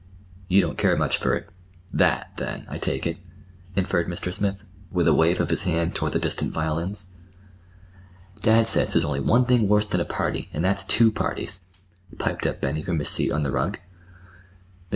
[0.47, 3.19] "You don't care much for—that, then, I take it,"
[3.75, 4.33] inferred Mr.
[4.33, 7.11] Smith, with a wave of his hand toward the distant violins.
[8.41, 11.61] "Dad says there's only one thing worse than a party, and that's two parties,"
[12.17, 13.77] piped up Benny from his seat on the rug.
[13.77, 13.79] Mr.